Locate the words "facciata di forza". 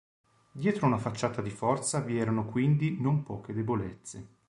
0.97-1.99